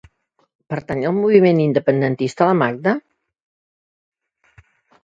[0.73, 2.95] Pertany al moviment independentista la Magda?